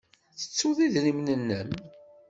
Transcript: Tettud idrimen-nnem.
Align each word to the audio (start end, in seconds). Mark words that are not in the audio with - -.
Tettud 0.39 0.77
idrimen-nnem. 0.85 1.69